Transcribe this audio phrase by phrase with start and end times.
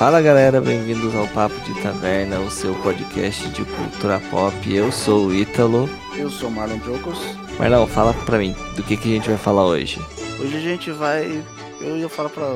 [0.00, 4.74] Fala galera, bem-vindos ao Papo de Taverna, o seu podcast de cultura pop.
[4.74, 5.90] Eu sou o Ítalo.
[6.16, 7.18] Eu sou o Marlon Jocos.
[7.58, 10.00] Marlon, fala pra mim, do que, que a gente vai falar hoje?
[10.40, 11.44] Hoje a gente vai.
[11.82, 12.46] Eu ia falar para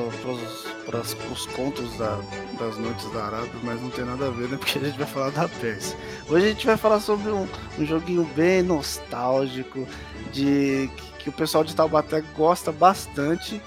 [1.31, 2.19] os contos da,
[2.59, 4.57] das noites da Arábia, mas não tem nada a ver, né?
[4.57, 5.95] Porque a gente vai falar da Pérsia.
[6.27, 9.87] Hoje a gente vai falar sobre um, um joguinho bem nostálgico,
[10.33, 13.61] de que, que o pessoal de Taubaté gosta bastante,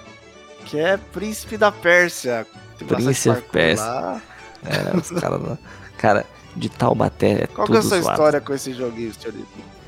[0.64, 2.44] que é Príncipe da Pérsia.
[2.78, 4.22] Tem Príncipe Pérsia.
[4.64, 5.58] É, os caras.
[5.96, 9.78] Cara, de Taubaté é Qual que é a sua história com esse joguinho, senhorita?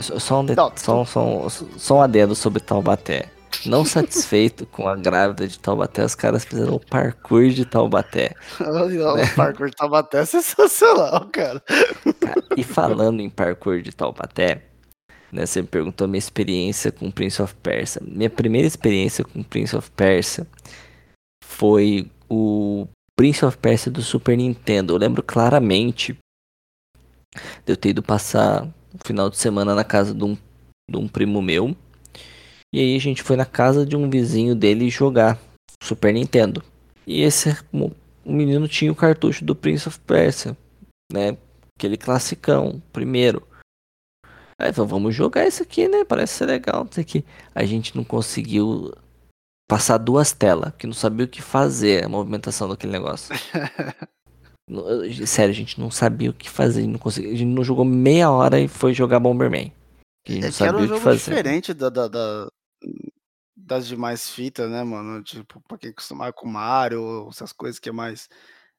[0.00, 0.54] Só um, de...
[0.76, 3.30] só, só, só um adendo sobre Taubaté.
[3.64, 8.34] Não satisfeito com a grávida de Taubaté, os caras fizeram o parkour de Taubaté.
[9.16, 9.24] né?
[9.24, 11.62] O parkour de Taubaté é sensacional, cara.
[12.56, 14.62] E falando em parkour de Taubaté,
[15.32, 18.02] né, você me perguntou minha experiência com Prince of Persia.
[18.04, 20.46] Minha primeira experiência com Prince of Persia
[21.42, 24.94] foi o Prince of Persia do Super Nintendo.
[24.94, 26.16] Eu lembro claramente
[27.64, 30.36] de eu ter ido passar o final de semana na casa de um,
[30.90, 31.76] de um primo meu.
[32.72, 35.38] E aí a gente foi na casa de um vizinho dele jogar
[35.82, 36.62] Super Nintendo.
[37.06, 40.56] E esse o menino tinha o cartucho do Prince of Persia,
[41.10, 41.36] né?
[41.78, 43.46] Aquele classicão, primeiro.
[44.60, 46.04] Aí então vamos jogar esse aqui, né?
[46.04, 47.24] Parece ser legal, isso aqui.
[47.54, 48.92] A gente não conseguiu
[49.68, 53.34] passar duas telas, que não sabia o que fazer a movimentação daquele negócio.
[55.26, 57.64] Sério, a gente não sabia o que fazer, a gente não, conseguia, a gente não
[57.64, 59.72] jogou meia hora e foi jogar Bomberman.
[60.26, 62.48] A gente não é sabia era um jogo diferente da, da, da,
[63.56, 65.22] das demais fitas, né, mano?
[65.22, 68.28] Tipo, pra quem acostumar com Mario, essas coisas que é mais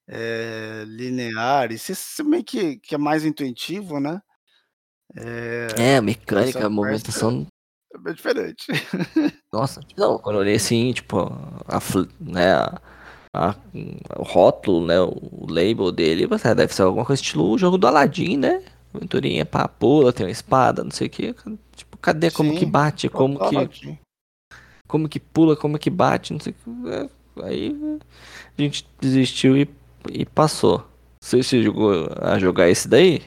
[0.08, 4.22] é, linear, e se meio que, que é mais intuitivo, né?
[5.16, 7.48] É, é a mecânica, a movimentação.
[8.06, 8.68] É diferente.
[9.52, 11.20] Nossa, não, quando eu olhei assim, tipo,
[11.68, 11.80] a,
[12.20, 12.82] né, a,
[13.34, 13.56] a,
[14.18, 17.88] o rótulo, né, o label dele, você deve ser alguma coisa estilo o jogo do
[17.88, 18.64] Aladdin, né?
[18.94, 21.36] Aventurinha, pá, pula, tem uma espada, não sei o que.
[21.76, 23.56] Tipo, cadê como Sim, que bate, como que.
[23.56, 24.00] Aladdin.
[24.88, 26.90] Como que pula, como que bate, não sei o que.
[26.90, 27.10] É,
[27.46, 28.00] aí
[28.58, 29.70] a gente desistiu e,
[30.12, 30.88] e passou.
[31.24, 33.22] Você chegou a jogar esse daí?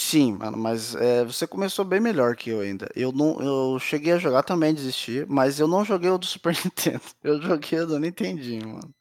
[0.00, 2.88] Sim, mano, mas é, você começou bem melhor que eu ainda.
[2.94, 6.54] Eu não, eu cheguei a jogar também, desisti, mas eu não joguei o do Super
[6.64, 7.00] Nintendo.
[7.20, 8.94] Eu joguei o do Nintendinho, mano.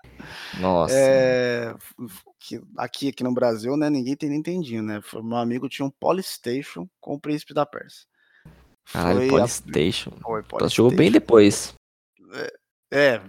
[0.59, 0.95] Nossa.
[0.97, 1.75] É,
[2.75, 4.99] aqui, aqui no Brasil, né, ninguém tem Nintendinho, né?
[5.23, 8.07] Meu amigo tinha um Polystation com o Príncipe da Pérsia.
[8.91, 10.09] Caralho, Polystation.
[10.19, 10.23] A...
[10.23, 10.75] Foi, Polystation.
[10.83, 11.75] jogou bem depois.
[12.33, 12.53] É,
[12.91, 13.21] é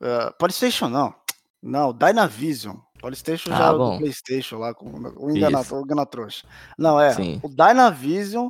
[0.00, 1.14] uh, Polystation não.
[1.62, 2.74] Não, Dynavision.
[3.04, 6.46] Polystation ah, já era do Playstation lá, com o enganatrouxa.
[6.78, 7.38] Não, é, Sim.
[7.42, 8.48] o Dynavision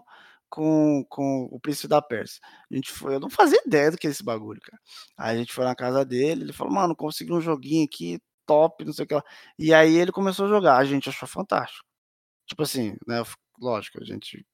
[0.49, 2.41] com, com o Príncipe da Pérsia.
[2.71, 4.81] A gente foi, eu não fazia ideia do que é esse bagulho, cara.
[5.19, 8.85] Aí a gente foi na casa dele, ele falou, mano, consegui um joguinho aqui, top,
[8.85, 9.25] não sei o que lá.
[9.59, 11.85] E aí ele começou a jogar, a gente achou fantástico.
[12.47, 13.25] Tipo assim, né,
[13.59, 14.47] lógico, a gente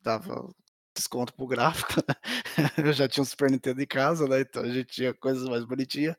[0.00, 0.48] dava
[0.94, 2.14] desconto pro gráfico, né?
[2.88, 4.40] Eu já tinha um Super Nintendo em casa, né?
[4.40, 6.16] Então a gente tinha coisas mais bonitinhas.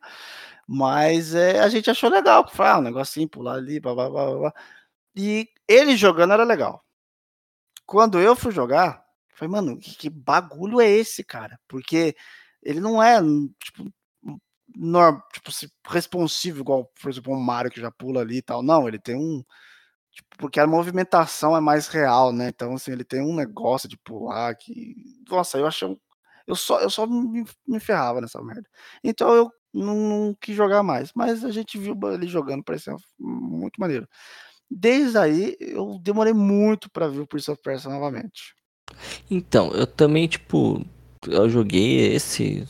[0.68, 4.38] Mas é, a gente achou legal, foi ah, um negocinho, pular ali, blá, blá, blá,
[4.38, 4.54] blá.
[5.16, 6.84] E ele jogando era legal.
[7.86, 9.04] Quando eu fui jogar,
[9.36, 11.60] falei, mano, que, que bagulho é esse, cara?
[11.68, 12.16] Porque
[12.62, 13.20] ele não é,
[13.60, 13.92] tipo,
[14.76, 15.52] norm, tipo,
[15.88, 18.64] responsivo, igual, por exemplo, um Mario que já pula ali e tal.
[18.64, 19.44] Não, ele tem um.
[20.14, 22.50] Tipo, porque a movimentação é mais real, né?
[22.50, 24.96] Então, assim, ele tem um negócio de pular que.
[25.30, 25.98] Nossa, eu achei.
[26.46, 28.68] Eu só, eu só me, me ferrava nessa merda.
[29.04, 31.12] Então eu não, não quis jogar mais.
[31.16, 34.08] Mas a gente viu ele jogando, parecia muito maneiro.
[34.70, 38.56] Desde aí, eu demorei muito para ver o Prince of Persia novamente.
[39.32, 40.86] Então, eu também, tipo,
[41.28, 42.68] eu joguei esse.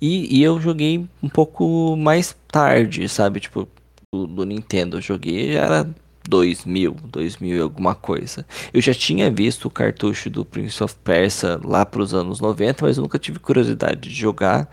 [0.00, 3.40] E, e eu joguei um pouco mais tarde, sabe?
[3.40, 3.68] Tipo,
[4.12, 4.96] do, do Nintendo.
[4.96, 5.94] Eu joguei já era
[6.28, 8.46] 2000, 2000 e alguma coisa.
[8.72, 12.84] Eu já tinha visto o cartucho do Prince of Persia lá para os anos 90,
[12.84, 14.70] mas nunca tive curiosidade de jogar.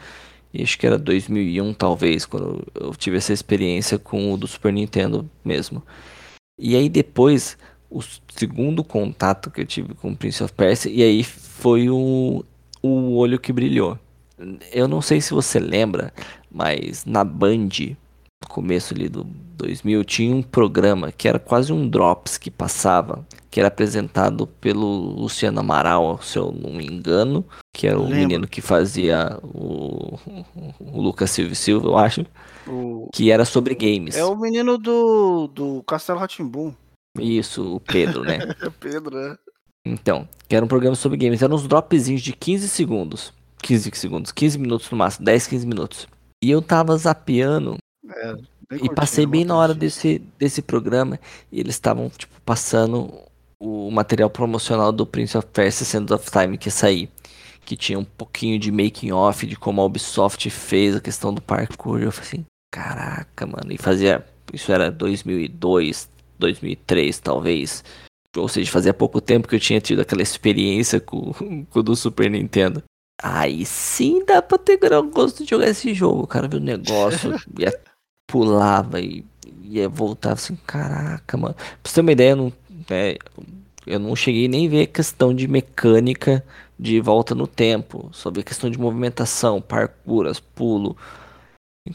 [0.54, 4.74] E acho que era 2001 talvez, quando eu tive essa experiência com o do Super
[4.74, 5.84] Nintendo mesmo.
[6.60, 7.58] E aí depois,
[7.90, 8.02] o
[8.34, 12.44] segundo contato que eu tive com o Prince of Persia, e aí foi o,
[12.82, 14.00] o olho que brilhou.
[14.72, 16.14] Eu não sei se você lembra,
[16.52, 17.70] mas na Band,
[18.48, 23.60] começo ali do 2000, tinha um programa que era quase um Drops que passava, que
[23.60, 27.44] era apresentado pelo Luciano Amaral, se eu não me engano,
[27.74, 28.18] que era o Lembra.
[28.18, 30.18] menino que fazia o,
[30.80, 32.25] o Lucas Silva Silva, eu acho,
[32.68, 33.10] o...
[33.13, 34.16] que era sobre games.
[34.16, 36.74] É o menino do, do Castelo Ratimbum.
[37.19, 38.38] Isso, o Pedro, né?
[38.62, 39.36] é Pedro, né?
[39.86, 43.33] Então, que era um programa sobre games, eram uns dropzinhos de 15 segundos.
[43.63, 46.07] 15 segundos, 15 minutos no máximo, 10, 15 minutos.
[46.44, 47.78] E eu tava zapeando
[48.15, 48.36] é,
[48.81, 51.19] e passei bem na hora desse, desse programa
[51.51, 53.13] e eles estavam, tipo, passando
[53.59, 57.09] o material promocional do Prince of Persia Sands of Time que ia sair.
[57.65, 61.42] Que tinha um pouquinho de making off de como a Ubisoft fez a questão do
[61.42, 62.01] parkour.
[62.01, 63.71] Eu falei assim, caraca, mano.
[63.71, 64.25] E fazia.
[64.54, 66.09] Isso era 2002,
[66.39, 67.83] 2003, talvez.
[68.38, 71.33] Ou seja, fazia pouco tempo que eu tinha tido aquela experiência com,
[71.69, 72.81] com o do Super Nintendo.
[73.21, 74.77] Aí sim dá pra ter
[75.12, 76.27] gosto de jogar esse jogo.
[76.27, 77.74] cara viu o negócio, ia,
[78.28, 79.26] pulava e
[79.64, 81.56] ia voltar assim, caraca, mano.
[81.56, 82.54] Pra você ter uma ideia, eu não,
[82.90, 83.18] é,
[83.86, 86.44] eu não cheguei nem a ver questão de mecânica
[86.80, 90.96] de volta no tempo, sobre a questão de movimentação, parkouras, pulo.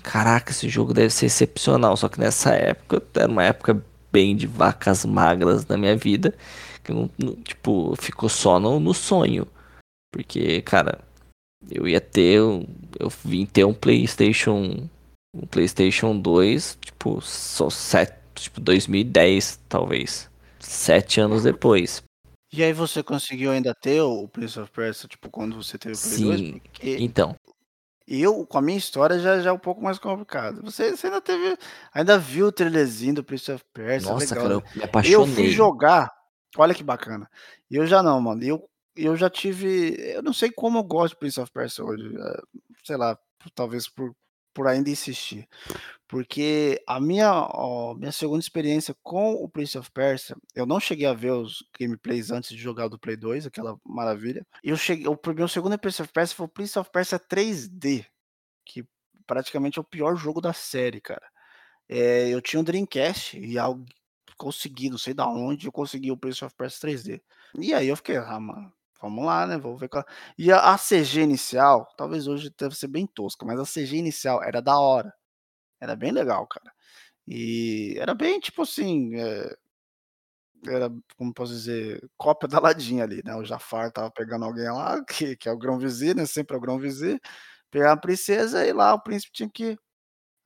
[0.03, 1.97] Caraca, esse jogo deve ser excepcional.
[1.97, 6.35] Só que nessa época, era uma época bem de vacas magras na minha vida,
[6.83, 9.47] que não, não tipo, ficou só no, no sonho.
[10.13, 10.99] Porque, cara,
[11.71, 14.89] eu ia ter, eu vim ter um PlayStation,
[15.35, 22.03] um PlayStation 2, tipo, só sete, tipo 2010, talvez, sete anos depois.
[22.53, 25.99] E aí você conseguiu ainda ter o Prince of Persia, tipo, quando você teve o
[25.99, 26.63] Play Sim, 2?
[26.63, 27.35] Porque então.
[28.07, 30.61] Eu, com a minha história, já, já é um pouco mais complicado.
[30.65, 31.57] Você, você ainda teve.
[31.95, 34.13] Ainda viu o trailerzinho do Prince of Persia.
[34.13, 34.43] Nossa, legal.
[34.43, 35.17] cara, eu me apaixonei.
[35.17, 36.13] Eu fui jogar.
[36.59, 37.31] Olha que bacana.
[37.71, 38.43] Eu já não, mano.
[38.45, 39.95] Eu, eu já tive.
[39.99, 42.15] Eu não sei como eu gosto de Prince of Persia hoje.
[42.15, 42.43] É,
[42.85, 43.17] sei lá,
[43.55, 44.15] talvez por,
[44.53, 45.49] por ainda insistir.
[46.07, 51.07] Porque a minha, ó, minha segunda experiência com o Prince of Persia, eu não cheguei
[51.07, 54.47] a ver os gameplays antes de jogar do Play 2, aquela maravilha.
[54.63, 58.05] Eu cheguei, o meu segundo Prince of Persia foi o Prince of Persia 3D,
[58.65, 58.85] que
[59.27, 61.27] praticamente é o pior jogo da série, cara.
[61.89, 63.85] É, eu tinha um Dreamcast e algo
[64.37, 67.23] consegui, não sei da onde, eu consegui o Prince of Persia 3D.
[67.59, 68.73] E aí eu fiquei, ah, mano,
[69.03, 69.59] vamos lá, né?
[69.59, 70.05] Vou ver qual...
[70.39, 74.43] E a, a CG inicial, talvez hoje deve ser bem tosca, mas a CG inicial
[74.43, 75.13] era da hora.
[75.81, 76.73] Era bem legal, cara.
[77.29, 79.17] E era bem tipo assim.
[79.17, 79.57] É,
[80.67, 83.35] era, como posso dizer, cópia da ladinha ali, né?
[83.37, 86.27] O Jafar tava pegando alguém lá, que, que é o grão vizir, né?
[86.27, 87.21] Sempre é o grão vizir,
[87.71, 89.77] pegar a princesa e lá o príncipe tinha que.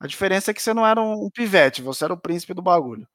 [0.01, 3.07] A diferença é que você não era um pivete, você era o príncipe do bagulho.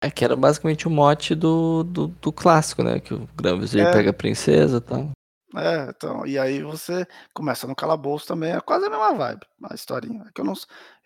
[0.00, 3.00] É que era basicamente o mote do, do, do clássico, né?
[3.00, 3.92] Que o grão vizir é.
[3.92, 5.10] pega a princesa e tal.
[5.56, 9.74] É, então, e aí você começa no calabouço também, é quase a mesma vibe, a
[9.74, 10.22] historinha.
[10.28, 10.52] É que eu, não,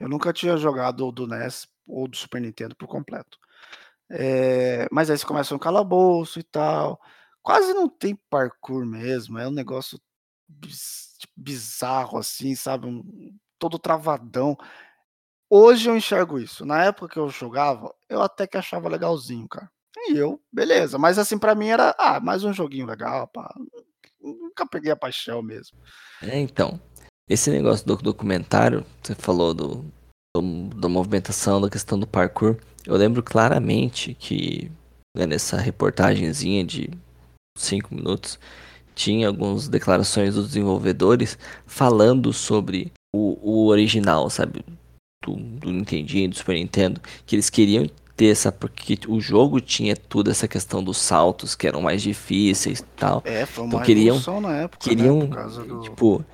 [0.00, 3.38] eu nunca tinha jogado do NES ou do Super Nintendo por completo.
[4.10, 7.00] É, mas aí você começa no calabouço e tal.
[7.42, 9.98] Quase não tem parkour mesmo, é um negócio
[11.18, 12.86] tipo, bizarro assim, sabe?
[12.86, 13.02] Um,
[13.58, 14.56] todo travadão.
[15.54, 16.64] Hoje eu enxergo isso.
[16.64, 19.70] Na época que eu jogava, eu até que achava legalzinho, cara.
[20.08, 20.96] E eu, beleza.
[20.96, 23.54] Mas assim, para mim era, ah, mais um joguinho legal, pá
[24.18, 25.76] nunca peguei a paixão mesmo.
[26.22, 26.80] É, então.
[27.28, 29.84] Esse negócio do documentário, você falou do,
[30.34, 32.56] do da movimentação, da questão do parkour.
[32.86, 34.72] Eu lembro claramente que
[35.14, 36.88] né, nessa reportagenzinha de
[37.58, 38.38] cinco minutos
[38.94, 44.64] tinha algumas declarações dos desenvolvedores falando sobre o, o original, sabe?
[45.22, 47.86] Do, do Nintendinho, do Super Nintendo, que eles queriam
[48.16, 52.84] ter porque o jogo tinha toda essa questão dos saltos que eram mais difíceis e
[52.96, 53.22] tal.
[53.24, 55.80] É, foi uma então, queriam, na época, né, queriam, né, do...
[55.80, 56.24] tipo,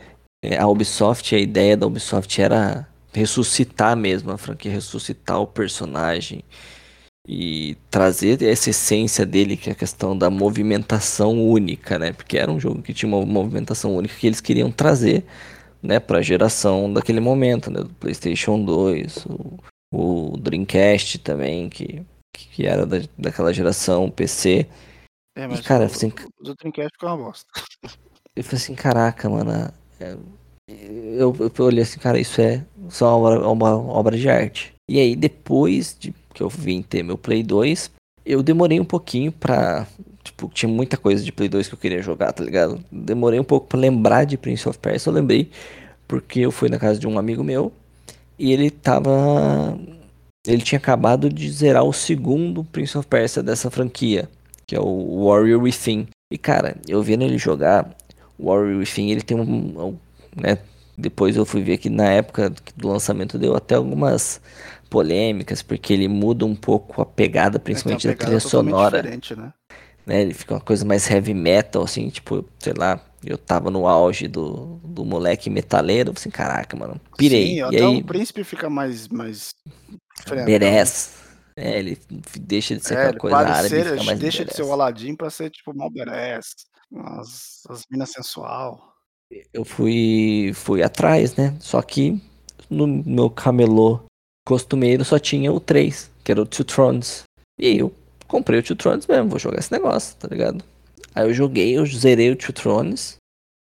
[0.43, 6.45] é, a Ubisoft, a ideia da Ubisoft era ressuscitar mesmo a franquia, ressuscitar o personagem
[7.27, 12.13] e trazer essa essência dele, que é a questão da movimentação única, né?
[12.13, 15.25] Porque era um jogo que tinha uma movimentação única que eles queriam trazer,
[15.83, 19.59] né, para a geração daquele momento, né, do PlayStation 2, o,
[19.93, 24.67] o Dreamcast também, que, que era da, daquela geração PC.
[25.37, 27.47] É, mas e, cara, o, assim, o Dreamcast ficou uma bosta.
[28.37, 29.51] Eu falei assim, caraca, mano.
[29.99, 30.17] É,
[30.69, 34.73] eu, eu olhei assim, cara, isso é só uma obra, uma obra de arte.
[34.89, 37.91] E aí, depois de que eu vim ter meu Play 2,
[38.25, 39.87] eu demorei um pouquinho pra.
[40.39, 42.79] Tipo, tinha muita coisa de Play 2 que eu queria jogar, tá ligado?
[42.93, 45.11] Demorei um pouco pra lembrar de Prince of Persia.
[45.11, 45.51] Eu lembrei
[46.07, 47.73] porque eu fui na casa de um amigo meu
[48.39, 49.77] e ele tava.
[50.47, 54.29] Ele tinha acabado de zerar o segundo Prince of Persia dessa franquia,
[54.65, 56.07] que é o Warrior Within.
[56.33, 57.91] E cara, eu vendo ele jogar,
[58.39, 59.97] o Warrior Within, ele tem um.
[60.37, 60.59] Né,
[60.97, 64.41] depois eu fui ver que na época do lançamento deu até algumas
[64.89, 69.03] polêmicas, porque ele muda um pouco a pegada, é principalmente é, da trilha sonora.
[69.03, 69.53] Né?
[70.09, 70.23] Né?
[70.23, 74.27] Ele fica uma coisa mais heavy metal, assim, tipo, sei lá, eu tava no auge
[74.27, 77.49] do, do moleque metaleiro, assim, caraca, mano, pirei.
[77.49, 79.55] Sim, e até aí, o príncipe fica mais, mais
[80.47, 81.15] Beres.
[81.55, 81.99] É, ele
[82.41, 85.51] deixa de ser é, aquela coisa árabe, ser, deixa de ser o Aladdin pra ser,
[85.51, 86.55] tipo, mal Beres.
[86.97, 88.95] As, as minas sensual.
[89.53, 92.19] Eu fui, fui atrás, né, só que
[92.71, 94.01] no meu camelô
[94.47, 97.25] costumeiro só tinha o 3, que era o Two Thrones.
[97.61, 97.93] E eu
[98.29, 100.63] comprei o Two Thrones mesmo, vou jogar esse negócio, tá ligado?
[101.15, 103.17] Aí eu joguei, eu zerei o Two Thrones.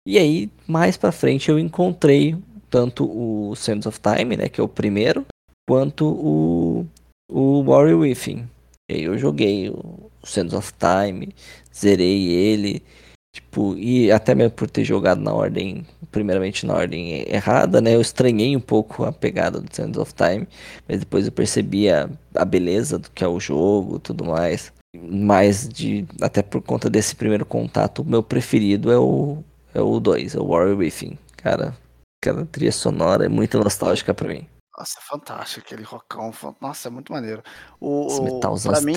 [0.07, 2.37] E aí, mais pra frente, eu encontrei
[2.69, 5.25] tanto o Sands of Time, né, que é o primeiro,
[5.69, 6.87] quanto o,
[7.31, 8.49] o Warrior Within.
[8.91, 11.29] E aí eu joguei o Sands of Time,
[11.75, 12.83] zerei ele,
[13.37, 18.01] tipo, e até mesmo por ter jogado na ordem, primeiramente na ordem errada, né, eu
[18.01, 20.49] estranhei um pouco a pegada do Sands of Time,
[20.89, 24.73] mas depois eu percebi a, a beleza do que é o jogo, tudo mais.
[24.99, 30.01] Mas de até por conta desse primeiro contato, o meu preferido é o é o
[30.01, 31.19] 2, é o Warrior Within.
[31.37, 31.77] Cara,
[32.19, 34.49] aquela trilha sonora é muito nostálgica para mim.
[34.79, 36.33] Nossa, é fantástico aquele rockão.
[36.61, 37.43] Nossa, é muito maneiro.
[37.79, 38.95] O, Esse metalzão pra mim,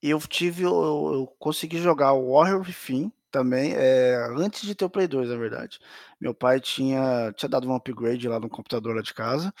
[0.00, 4.90] eu tive, eu, eu, consegui jogar o Warrior Within também, é, antes de ter o
[4.90, 5.80] Play 2, na verdade.
[6.20, 9.52] Meu pai tinha, tinha dado um upgrade lá no computador lá de casa.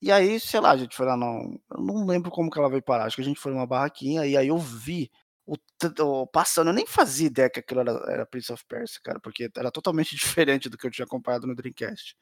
[0.00, 2.68] E aí, sei lá, a gente foi lá, não, eu não lembro como que ela
[2.68, 3.06] veio parar.
[3.06, 5.10] Acho que a gente foi numa barraquinha e aí eu vi
[5.46, 5.56] o,
[6.00, 9.50] o, passando, eu nem fazia ideia que aquilo era, era, Prince of Persia, cara, porque
[9.56, 12.16] era totalmente diferente do que eu tinha acompanhado no Dreamcast.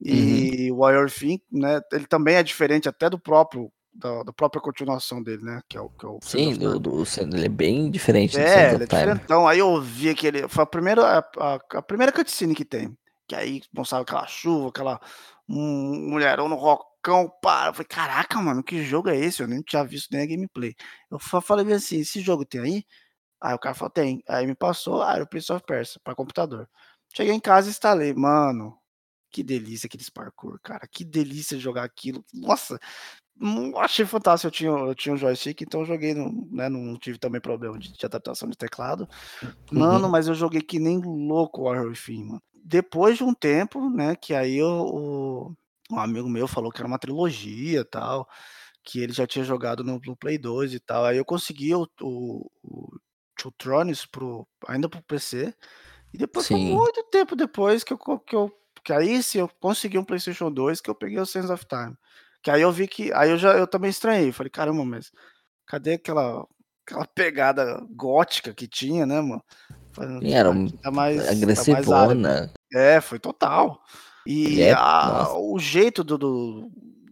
[0.00, 0.76] E uhum.
[0.76, 5.22] o Warrior Thing, né, ele também é diferente até do próprio da, da, própria continuação
[5.22, 5.60] dele, né?
[5.68, 7.04] Que é o, que é o Sim, do, do,
[7.34, 9.46] ele é bem diferente é, ele é diferentão.
[9.46, 10.48] Aí eu vi aquele.
[10.48, 12.96] Foi a primeira, a, a, primeira cutscene que tem.
[13.26, 15.00] Que aí mostrava aquela chuva, aquela
[15.48, 17.70] um, mulherão no rockão, para.
[17.70, 19.42] Eu falei, caraca, mano, que jogo é esse?
[19.42, 20.74] Eu nem tinha visto nem a gameplay.
[21.10, 22.84] Eu falei assim, esse jogo tem aí?
[23.40, 24.22] Aí o cara falou, tem.
[24.28, 26.68] Aí me passou, ah, o Prince of Persia, pra computador.
[27.14, 28.76] Cheguei em casa e instalei, mano.
[29.30, 30.86] Que delícia aqueles parkour, cara.
[30.90, 32.24] Que delícia jogar aquilo.
[32.34, 32.78] Nossa,
[33.78, 34.48] achei fantástico.
[34.48, 37.78] Eu tinha, eu tinha um joystick, então eu joguei, no, né, não tive também problema
[37.78, 39.08] de, de adaptação de teclado.
[39.70, 40.10] Mano, uhum.
[40.10, 42.42] mas eu joguei que nem louco o Warrior Fim, mano.
[42.62, 45.56] Depois de um tempo, né, que aí eu, o,
[45.90, 48.28] um amigo meu falou que era uma trilogia tal,
[48.84, 51.04] que ele já tinha jogado no, no Play 2 e tal.
[51.04, 53.00] Aí eu consegui o, o, o
[53.36, 55.54] Two Thrones pro, ainda pro PC.
[56.12, 58.52] E depois foi muito tempo depois que eu, que eu.
[58.82, 61.94] Que aí sim eu consegui um PlayStation 2 que eu peguei o Sense of Time.
[62.42, 63.12] Que aí eu vi que.
[63.12, 64.32] Aí eu já eu também estranhei.
[64.32, 65.10] Falei, caramba, mas
[65.66, 66.46] cadê aquela,
[66.86, 69.42] aquela pegada gótica que tinha, né, mano?
[69.92, 72.32] Falei, era um tá mais, agressivona.
[72.32, 73.80] Tá mais é, foi total.
[74.26, 76.70] E é, a, o jeito do, do,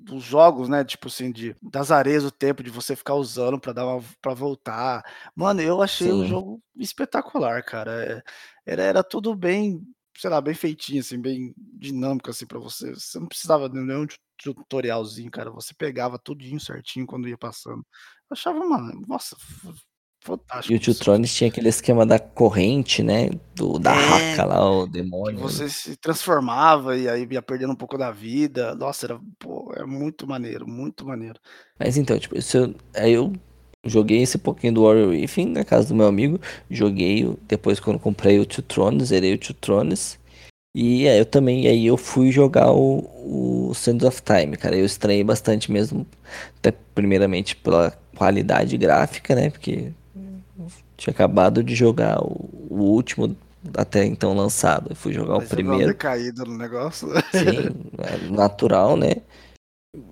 [0.08, 0.84] dos jogos, né?
[0.84, 4.34] Tipo assim, de, das areias o tempo de você ficar usando para dar uma para
[4.34, 5.02] voltar.
[5.34, 8.04] Mano, eu achei o jogo espetacular, cara.
[8.04, 8.22] É,
[8.72, 9.82] era, era tudo bem,
[10.18, 12.92] sei lá, bem feitinho, assim, bem dinâmico, assim, para você.
[12.92, 14.04] Você não precisava de nenhum
[14.42, 15.50] tutorialzinho, cara.
[15.52, 17.78] Você pegava tudinho certinho quando ia passando.
[17.78, 19.36] Eu achava, mano, nossa,
[20.24, 20.72] fantástico.
[20.72, 23.30] E o Two Thrones tinha aquele esquema da corrente, né?
[23.54, 25.38] Do, da é, raca lá, o demônio.
[25.38, 28.74] você se transformava e aí ia perdendo um pouco da vida.
[28.74, 31.38] Nossa, era, pô, é muito maneiro, muito maneiro.
[31.78, 33.32] Mas então, tipo, eu, aí eu
[33.88, 36.40] joguei esse pouquinho do Warrior Within na casa do meu amigo.
[36.70, 40.18] Joguei, depois quando comprei o Two Thrones, zerei o Two Thrones.
[40.74, 44.76] E aí eu também, aí eu fui jogar o, o Sands of Time, cara.
[44.76, 46.06] Eu estranhei bastante mesmo,
[46.58, 49.50] até primeiramente pela qualidade gráfica, né?
[49.50, 49.92] Porque
[50.96, 53.36] tinha acabado de jogar o, o último
[53.74, 54.90] até então lançado.
[54.90, 55.94] Eu fui jogar Mas o primeiro.
[55.94, 57.08] caído no negócio.
[57.32, 59.16] Sim, é natural, né?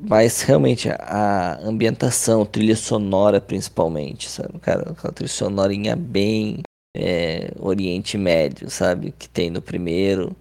[0.00, 4.59] Mas realmente a ambientação, trilha sonora principalmente, sabe?
[4.61, 6.62] Cara, aquela trilha sonorinha bem
[6.97, 9.12] é, Oriente Médio, sabe?
[9.12, 10.35] Que tem no primeiro.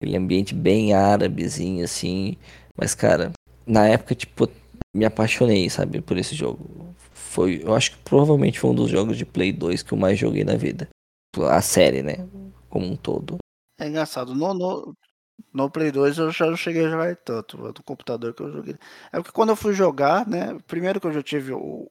[0.00, 2.36] Aquele ambiente bem árabezinho, assim.
[2.76, 3.32] Mas, cara,
[3.66, 4.48] na época, tipo,
[4.94, 6.88] me apaixonei, sabe, por esse jogo
[7.28, 10.18] foi, eu acho que provavelmente foi um dos jogos de Play 2 que eu mais
[10.18, 10.88] joguei na vida.
[11.36, 12.26] A série, né?
[12.68, 13.36] Como um todo.
[13.78, 14.34] É engraçado.
[14.34, 14.94] No, no,
[15.52, 17.72] no Play 2 eu já não cheguei a jogar tanto.
[17.72, 18.76] Do computador que eu joguei.
[19.12, 20.58] É porque quando eu fui jogar, né?
[20.66, 21.90] Primeiro que eu já tive o.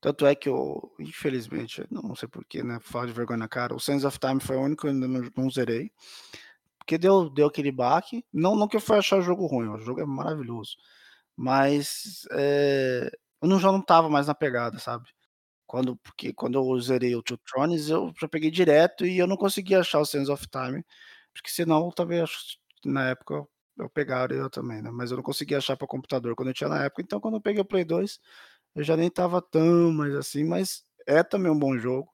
[0.00, 2.78] Tanto é que eu, infelizmente, não sei porquê, né?
[2.80, 3.74] Fala de vergonha na cara.
[3.74, 5.06] O Sands of Time foi o único que eu ainda
[5.36, 5.92] não, zerei.
[6.78, 8.24] Porque deu, deu aquele baque.
[8.32, 10.76] Não, não que eu fui achar o jogo ruim, o jogo é maravilhoso.
[11.36, 13.10] Mas é,
[13.42, 15.08] eu não, já não tava mais na pegada, sabe?
[15.66, 19.36] Quando, porque quando eu zerei o Two Thrones, eu já peguei direto e eu não
[19.36, 20.84] conseguia achar o Sense of Time,
[21.32, 23.46] porque senão talvez na época
[23.78, 24.90] eu pegaria também, né?
[24.90, 27.02] Mas eu não conseguia achar para computador quando eu tinha na época.
[27.02, 28.18] Então, quando eu peguei o Play 2,
[28.74, 32.08] eu já nem tava tão mais assim, mas é também um bom jogo.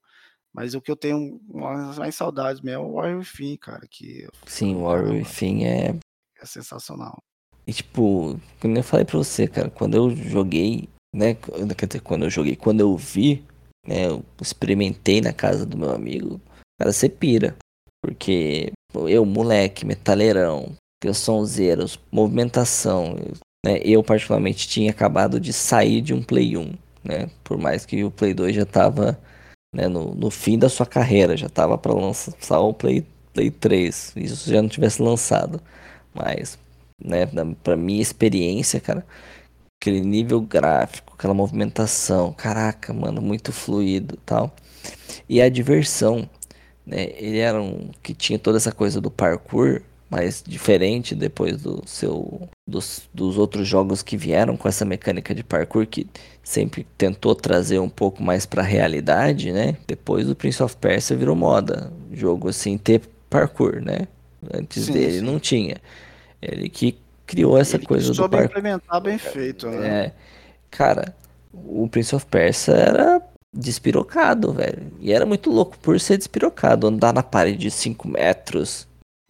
[0.53, 3.87] Mas o que eu tenho mais, mais saudades mesmo é o Warrior Within, cara.
[3.91, 5.99] Que, Sim, o Warrior Within é...
[6.41, 7.23] é sensacional.
[7.67, 11.35] E tipo, como eu falei pra você, cara, quando eu joguei, né?
[11.77, 13.45] Quer dizer, quando eu joguei, quando eu vi,
[13.87, 14.07] né?
[14.07, 16.41] Eu experimentei na casa do meu amigo,
[16.79, 17.55] cara, você pira.
[18.01, 18.73] Porque
[19.09, 20.73] eu, moleque, metaleirão,
[21.05, 23.17] eu sonzeiro, movimentação,
[23.65, 23.79] né?
[23.85, 26.73] Eu, particularmente, tinha acabado de sair de um Play 1,
[27.05, 27.31] né?
[27.45, 29.19] Por mais que o Play 2 já tava
[29.75, 34.15] né, no, no fim da sua carreira, já tava para lançar o Play, Play 3,
[34.17, 35.61] isso já não tivesse lançado.
[36.15, 36.59] Mas,
[37.03, 37.27] né,
[37.63, 39.07] pra minha experiência, cara,
[39.81, 44.55] aquele nível gráfico, aquela movimentação, caraca, mano, muito fluido tal.
[45.29, 46.29] E a diversão,
[46.87, 51.83] né, ele era um que tinha toda essa coisa do parkour, mas diferente depois do
[51.85, 56.07] seu dos, dos outros jogos que vieram com essa mecânica de parkour que
[56.45, 59.77] sempre tentou trazer um pouco mais para a realidade, né?
[59.87, 64.07] Depois o Prince of Persia virou moda, jogo assim ter parkour, né?
[64.55, 65.25] Antes sim, dele sim.
[65.25, 65.77] não tinha.
[66.41, 68.59] Ele que criou essa Ele coisa do parkour.
[68.59, 69.89] implementar bem feito, né?
[69.89, 70.13] É,
[70.71, 71.15] cara,
[71.53, 73.23] o Prince of Persia era
[73.57, 74.93] despirocado, velho.
[75.01, 78.87] E era muito louco por ser despirocado, andar na parede de 5 metros,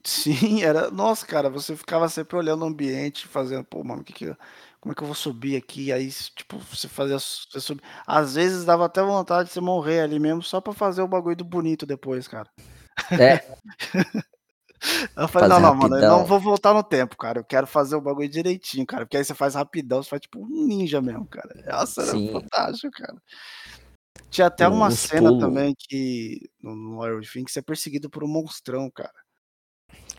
[0.06, 0.88] Sim, era.
[0.88, 4.36] Nossa, cara, você ficava sempre olhando o ambiente, fazendo, pô, mano, que que,
[4.80, 5.92] como é que eu vou subir aqui?
[5.92, 7.18] Aí, tipo, você fazia.
[7.18, 7.82] Você subir.
[8.06, 11.34] Às vezes dava até vontade de você morrer ali mesmo, só pra fazer o bagulho
[11.34, 12.48] do bonito depois, cara.
[13.10, 13.44] É.
[15.16, 17.40] eu falei, não, não, mano, eu não vou voltar no tempo, cara.
[17.40, 19.04] Eu quero fazer o bagulho direitinho, cara.
[19.04, 21.52] Porque aí você faz rapidão, você faz tipo um ninja mesmo, cara.
[21.66, 22.32] Nossa, era Sim.
[22.32, 23.16] fantástico, cara.
[24.30, 28.28] Tinha até uma cena também que no, no Warrior que você é perseguido por um
[28.28, 29.12] monstrão, cara.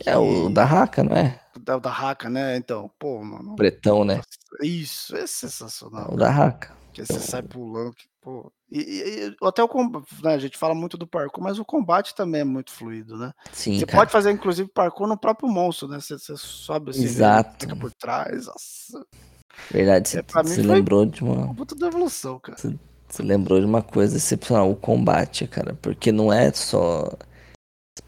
[0.05, 1.39] É o da Raca, não é?
[1.55, 2.55] O da Raca, né?
[2.55, 3.55] Então, pô, mano.
[3.55, 4.21] Pretão, né?
[4.61, 6.09] Isso, é sensacional.
[6.11, 6.75] É o da Raca.
[6.93, 8.51] Que você sai pulando, que, pô.
[8.71, 11.65] E, e, e até o combate, né, a gente fala muito do parkour, mas o
[11.65, 13.31] combate também é muito fluido, né?
[13.51, 13.79] Sim.
[13.79, 13.99] Você cara.
[13.99, 15.99] pode fazer, inclusive, parkour no próprio monstro, né?
[15.99, 17.57] Você, você sobe assim, Exato.
[17.59, 18.47] fica por trás.
[18.47, 19.05] Nossa.
[19.71, 21.53] Verdade, você, é, você lembrou de uma.
[21.53, 22.57] Puta da evolução, cara.
[22.57, 22.77] Você,
[23.07, 25.77] você lembrou de uma coisa excepcional, o combate, cara.
[25.81, 27.09] Porque não é só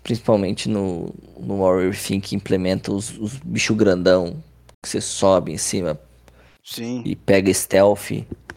[0.04, 4.44] principalmente no, no Warrior Thing que implementa os, os bichos grandão,
[4.82, 6.00] que você sobe em cima
[6.64, 7.02] Sim.
[7.06, 8.12] e pega stealth.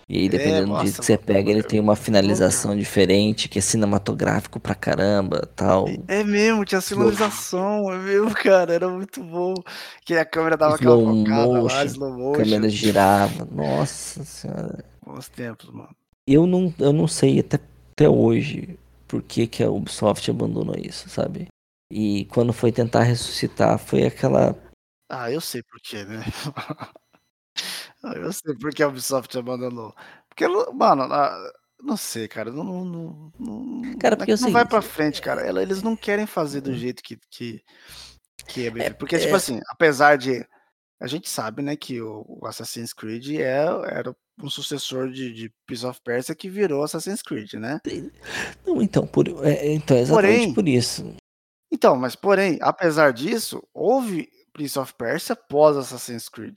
[0.09, 3.59] E aí, dependendo é, do jeito que você pega, ele tem uma finalização diferente, que
[3.59, 5.88] é cinematográfico pra caramba tal.
[6.07, 9.55] É mesmo, tinha sinalização, é mesmo, cara, era muito bom.
[10.05, 12.33] Que a câmera dava slow aquela focada lá, slow motion.
[12.33, 14.85] A câmera girava, nossa senhora.
[15.07, 15.97] Bons tempos, mano.
[16.27, 17.59] Eu não, eu não sei até,
[17.93, 21.49] até hoje por que, que a Ubisoft abandonou isso, sabe?
[21.91, 24.57] E quando foi tentar ressuscitar, foi aquela.
[25.11, 26.23] Ah, eu sei por quê, né?
[28.17, 29.95] eu sei por que a Ubisoft abandonou.
[30.29, 31.07] Porque, mano,
[31.83, 32.51] não sei, cara.
[32.51, 35.47] Não, não, não, cara, porque não, não vai pra frente, cara.
[35.61, 36.75] Eles não querem fazer do hum.
[36.75, 37.63] jeito que, que,
[38.47, 39.27] que é é, Porque, tipo é...
[39.27, 40.47] tipo assim, apesar de.
[40.99, 45.87] A gente sabe, né, que o Assassin's Creed é, era um sucessor de, de Piece
[45.87, 47.81] of Persia que virou Assassin's Creed, né?
[48.66, 51.14] Não, então, por, é, então é exatamente porém, por isso.
[51.73, 56.57] Então, mas porém, apesar disso, houve Prince of Persia pós Assassin's Creed.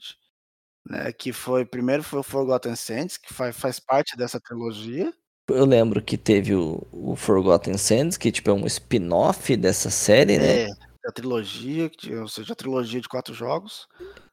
[0.88, 5.12] Né, que foi primeiro foi o Forgotten Sands, que faz, faz parte dessa trilogia.
[5.48, 10.38] Eu lembro que teve o, o Forgotten Sands, que tipo, é um spin-off dessa série,
[10.38, 10.62] né?
[10.62, 10.68] É,
[11.04, 13.88] a trilogia, ou seja, a trilogia de quatro jogos.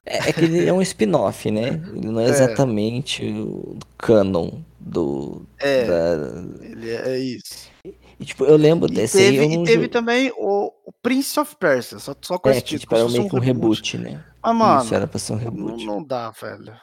[0.05, 1.81] É, é que ele é um spin-off, né?
[1.95, 5.45] Ele não é, é, exatamente o canon do.
[5.59, 5.85] É.
[5.85, 6.65] Da...
[6.65, 7.71] Ele é, é isso.
[8.19, 9.53] E, tipo, eu lembro e desse teve, aí.
[9.53, 12.79] E teve também o, o, Prince of Persia, só, só com é, esse título.
[12.79, 14.23] Tipo, era meio que um reboot, né?
[14.41, 14.83] Mas, mano.
[14.83, 15.85] Isso era pra ser um reboot.
[15.85, 16.75] Não, não dá, velho.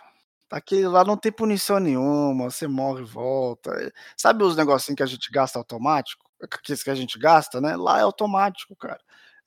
[0.50, 3.70] Aquele lá não tem punição nenhuma, você morre e volta.
[4.16, 6.24] Sabe os negocinhos que a gente gasta automático?
[6.42, 7.76] Aqueles que a gente gasta, né?
[7.76, 9.00] Lá é automático, cara.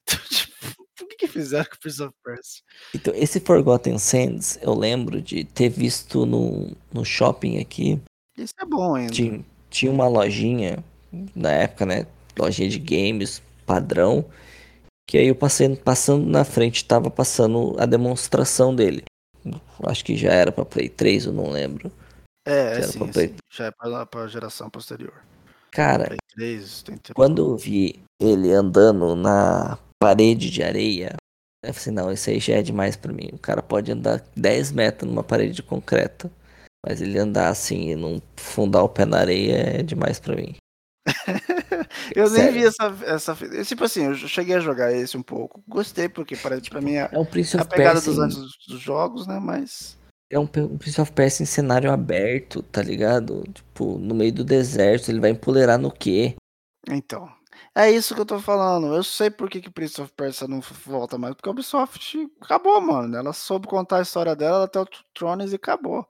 [0.04, 2.64] Então, tipo, por que, que fizeram com Prince of Persia?
[2.94, 8.02] Então, esse Forgotten Sands, eu lembro de ter visto no, no shopping aqui.
[8.38, 9.12] Isso é bom ainda.
[9.12, 10.84] Tinha, tinha uma lojinha,
[11.36, 12.08] na época, né?
[12.38, 14.26] Lojinha de games, padrão.
[15.08, 19.04] Que aí eu passei, passando na frente, tava passando a demonstração dele.
[19.84, 21.92] Acho que já era pra Play 3, eu não lembro.
[22.46, 23.28] É, é sim, Play...
[23.30, 25.14] sim, já é pra, pra geração posterior.
[25.72, 26.84] Cara, 3,
[27.16, 31.16] quando eu vi ele andando na parede de areia.
[31.64, 33.30] Eu falei assim, não, isso aí já é demais para mim.
[33.32, 36.30] O cara pode andar 10 metros numa parede de concreto,
[36.86, 40.56] mas ele andar assim e não fundar o pé na areia é demais para mim.
[42.16, 42.52] eu Sério?
[42.52, 43.36] nem vi essa, essa.
[43.66, 45.64] Tipo assim, eu cheguei a jogar esse um pouco.
[45.68, 48.38] Gostei, porque parece tipo, pra mim é, é um Prince a pegada dos antes
[48.68, 49.40] dos jogos, né?
[49.40, 49.98] Mas.
[50.30, 53.44] É um, um Prince of Persia em cenário aberto, tá ligado?
[53.54, 56.36] Tipo, no meio do deserto, ele vai empolerar no quê?
[56.90, 57.30] Então,
[57.76, 58.94] é isso que eu tô falando.
[58.96, 62.80] Eu sei por que, que Prince of Persia não volta mais, porque a Ubisoft acabou,
[62.80, 63.16] mano.
[63.16, 66.08] Ela soube contar a história dela até o Thrones e acabou.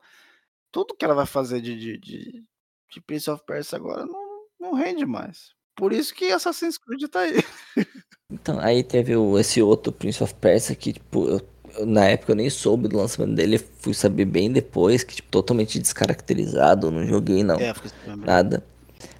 [0.72, 2.44] Tudo que ela vai fazer de, de, de,
[2.92, 5.52] de Prince of Persia agora não, não rende mais.
[5.76, 7.44] Por isso que Assassin's Creed tá aí.
[8.32, 12.36] Então, aí teve o, esse outro Prince of Persia que, tipo, eu, na época eu
[12.36, 17.44] nem soube do lançamento dele, fui saber bem depois, que tipo, totalmente descaracterizado, não joguei
[17.44, 17.74] não, é,
[18.18, 18.64] nada.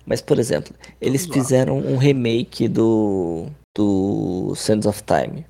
[0.06, 5.46] Mas, por exemplo, eles fizeram um remake do, do Sands of Time.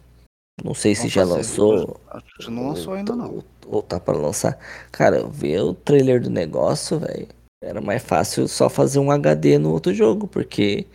[0.63, 1.99] Não sei se já lançou.
[2.09, 3.35] Acho que não lançou ainda não.
[3.35, 4.57] Ou, ou tá para lançar.
[4.91, 7.27] Cara, ver o trailer do negócio, velho,
[7.63, 10.85] era mais fácil só fazer um HD no outro jogo, porque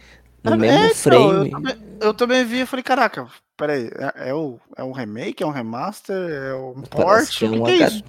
[0.45, 1.51] no é, mesmo então, frame.
[1.51, 5.43] Eu também, eu também vi e falei, caraca, peraí, é, é, o, é um remake,
[5.43, 7.29] é um remaster, é um port?
[7.37, 8.05] Que é um que é isso?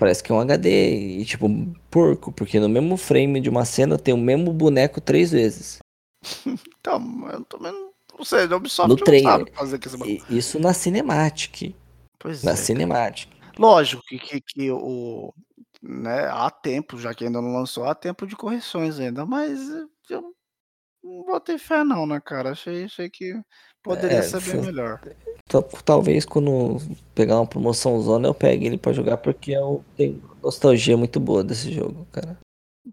[0.00, 1.46] Parece que é um HD e tipo,
[1.90, 5.78] porco, porque no mesmo frame de uma cena tem o mesmo boneco três vezes.
[6.46, 7.70] então, eu também
[8.16, 9.52] não sei, a Ubisoft no trailer.
[9.52, 9.78] fazer
[10.30, 11.76] Isso na Cinematic.
[12.18, 12.56] Pois na é.
[12.56, 13.28] Cinematic.
[13.58, 15.34] Lógico que, que, que o.
[15.82, 19.68] Né, há tempo, já que ainda não lançou, há tempo de correções ainda, mas
[20.08, 20.22] eu
[21.02, 22.52] não botei fé não, né, cara?
[22.52, 23.38] Achei, achei que
[23.82, 25.00] poderia é, ser bem melhor.
[25.84, 26.78] Talvez quando
[27.14, 31.42] pegar uma promoção zona eu pegue ele para jogar, porque eu tenho nostalgia muito boa
[31.42, 32.38] desse jogo, cara.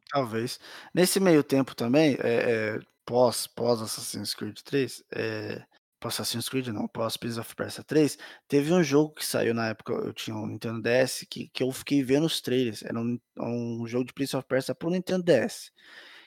[0.09, 0.59] Talvez.
[0.93, 5.63] Nesse meio tempo também, é, é, pós, pós Assassin's Creed 3, é,
[5.99, 9.69] pós Assassin's Creed não, pós Prince of Persia 3, teve um jogo que saiu na
[9.69, 13.19] época, eu tinha um Nintendo DS, que, que eu fiquei vendo os trailers, era um,
[13.39, 15.71] um jogo de Prince of Persia pro Nintendo DS.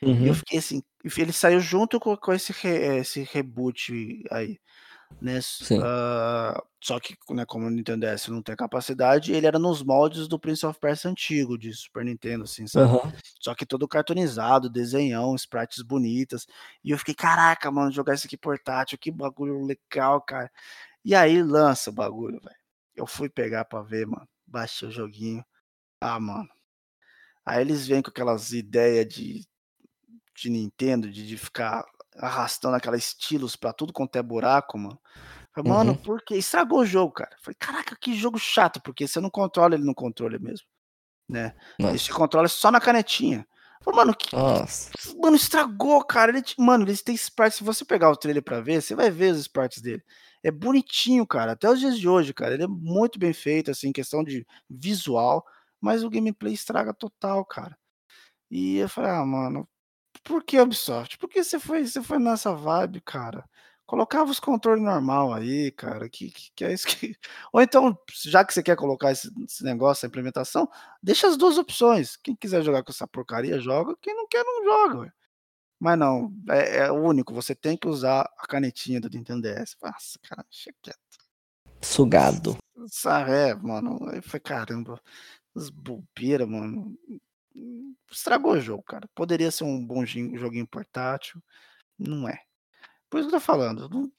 [0.02, 0.24] Uhum.
[0.24, 0.82] E eu fiquei assim,
[1.18, 4.58] ele saiu junto com, com esse, re, esse reboot aí
[5.20, 5.38] né?
[5.38, 10.28] Uh, só que, né, como o Nintendo DS não tem capacidade, ele era nos moldes
[10.28, 12.92] do Prince of Persia antigo de Super Nintendo, assim, sabe?
[12.92, 13.12] Uhum.
[13.40, 16.46] Só que todo cartonizado, desenhão, sprites bonitas.
[16.84, 20.50] E eu fiquei, caraca, mano, jogar isso aqui portátil, que bagulho legal, cara.
[21.04, 22.56] E aí lança o bagulho, velho.
[22.94, 24.28] Eu fui pegar pra ver, mano.
[24.46, 25.44] Baixei o joguinho.
[26.00, 26.48] Ah, mano.
[27.44, 29.46] Aí eles vêm com aquelas ideias de,
[30.40, 31.84] de Nintendo, de, de ficar
[32.16, 34.98] arrastando aquelas estilos pra tudo quanto é buraco, mano.
[35.52, 35.96] Falei, mano, uhum.
[35.96, 36.36] por que?
[36.36, 37.36] Estragou o jogo, cara.
[37.42, 40.66] Falei, caraca, que jogo chato, porque você não controla ele no controle mesmo.
[41.28, 41.54] Né?
[41.78, 41.96] Nossa.
[41.96, 43.46] Esse controle só na canetinha.
[43.82, 44.34] Falei, mano, que.
[44.34, 44.90] Nossa.
[45.16, 46.30] Mano, estragou, cara.
[46.30, 47.58] Ele, mano, eles têm sprites.
[47.58, 50.02] Se você pegar o trailer pra ver, você vai ver os sprites dele.
[50.42, 51.52] É bonitinho, cara.
[51.52, 52.54] Até os dias de hoje, cara.
[52.54, 55.44] Ele é muito bem feito, assim, questão de visual.
[55.80, 57.76] Mas o gameplay estraga total, cara.
[58.50, 59.68] E eu falei, ah, mano,
[60.24, 61.18] por que Ubisoft?
[61.18, 63.44] Porque você foi, você foi nessa vibe, cara.
[63.86, 66.08] Colocava os controles normal aí, cara.
[66.08, 67.16] Que, que, que, é isso que.
[67.52, 70.68] Ou então, já que você quer colocar esse, esse, negócio, essa implementação,
[71.02, 72.16] deixa as duas opções.
[72.16, 73.96] Quem quiser jogar com essa porcaria, joga.
[74.00, 74.98] Quem não quer, não joga.
[75.00, 75.12] Ué.
[75.80, 77.34] Mas não, é, é, o único.
[77.34, 79.76] Você tem que usar a canetinha do Nintendo DS.
[79.82, 80.98] Nossa, cara, deixa quieto.
[81.82, 82.58] Sugado.
[82.86, 83.98] Sabe, é, mano.
[84.10, 85.00] Aí foi caramba.
[85.56, 86.96] As bobeiras, mano
[88.10, 89.08] estragou o jogo, cara.
[89.14, 91.42] Poderia ser um bom joguinho portátil,
[91.98, 92.40] não é.
[93.08, 94.10] Por isso que eu tô falando,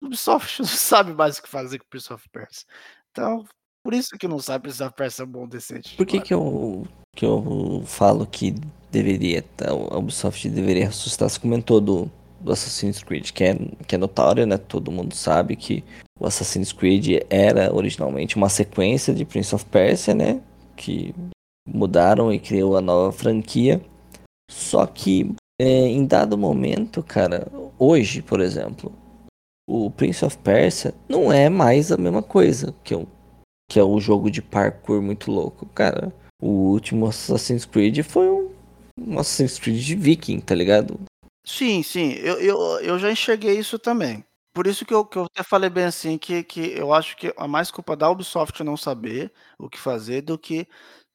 [0.00, 2.66] o Ubisoft não sabe mais o que fazer com o Prince of Persia.
[3.10, 3.44] Então,
[3.82, 5.96] por isso que não sabe Prince of Persia é bom, decente.
[5.96, 8.54] Por que que eu, que eu falo que
[8.90, 11.28] deveria, tá, o Ubisoft deveria assustar?
[11.28, 13.54] Você comentou do, do Assassin's Creed, que é,
[13.86, 14.56] que é notório, né?
[14.56, 15.84] Todo mundo sabe que
[16.18, 20.42] o Assassin's Creed era originalmente uma sequência de Prince of Persia, né?
[20.76, 21.14] Que
[21.72, 23.80] mudaram e criou a nova franquia.
[24.50, 27.46] Só que é, em dado momento, cara,
[27.78, 28.92] hoje, por exemplo,
[29.68, 33.06] o Prince of Persia não é mais a mesma coisa que, o,
[33.70, 35.66] que é o jogo de parkour muito louco.
[35.66, 38.50] Cara, o último Assassin's Creed foi um,
[38.98, 40.98] um Assassin's Creed de Viking, tá ligado?
[41.46, 44.24] Sim, sim, eu, eu, eu já enxerguei isso também.
[44.52, 47.28] Por isso que eu, que eu até falei bem assim, que, que eu acho que
[47.28, 50.66] é mais culpa da Ubisoft não saber o que fazer do que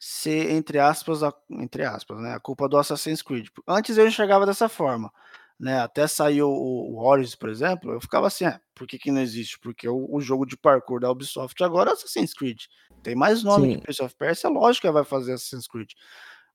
[0.08, 3.48] ser, entre aspas, a, entre aspas, né, a culpa do Assassin's Creed.
[3.68, 5.12] Antes eu enxergava dessa forma,
[5.60, 9.10] né, até saiu o, o Origins, por exemplo, eu ficava assim, é, por que, que
[9.10, 9.58] não existe?
[9.58, 12.65] Porque o, o, jogo de parkour da Ubisoft agora é Assassin's Creed.
[13.02, 13.76] Tem mais nome Sim.
[13.78, 15.94] que Prince of Persia, é lógico que vai fazer Assassin's Creed.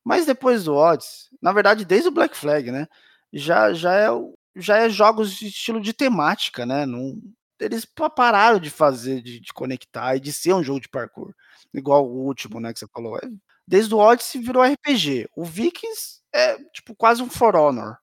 [0.04, 2.86] Mas depois do Odyssey, na verdade, desde o Black Flag, né,
[3.32, 4.08] já, já, é,
[4.54, 7.20] já é jogos de estilo de temática, né, não,
[7.60, 11.34] eles pararam de fazer, de, de conectar e de ser um jogo de parkour
[11.72, 13.16] igual o último, né, que você falou.
[13.18, 13.28] É,
[13.66, 15.28] desde o Odyssey virou RPG.
[15.36, 17.96] O Vikings é tipo quase um For Honor.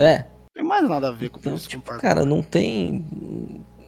[0.00, 0.18] É.
[0.18, 1.68] Não tem mais nada a ver com então, isso.
[1.68, 3.04] Tipo, cara, não tem.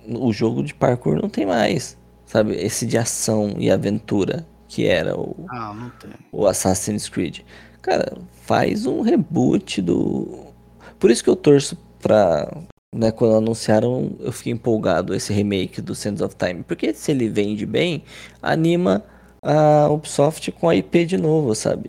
[0.09, 1.96] O jogo de parkour não tem mais.
[2.26, 2.54] Sabe?
[2.54, 6.11] Esse de ação e aventura que era o, ah, não tem.
[6.30, 7.40] o Assassin's Creed.
[7.83, 10.46] Cara, faz um reboot do.
[10.98, 12.48] Por isso que eu torço pra.
[12.92, 16.64] Né, quando anunciaram, eu fiquei empolgado esse remake do Sands of Time.
[16.64, 18.03] Porque se ele vende bem,
[18.42, 19.05] anima
[19.40, 21.88] a Ubisoft com a IP de novo, sabe?